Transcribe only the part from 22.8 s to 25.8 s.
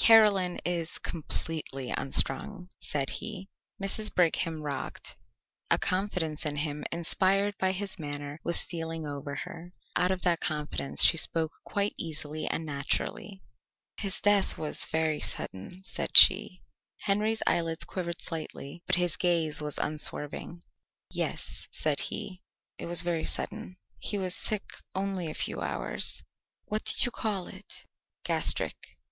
was very sudden. He was sick only a few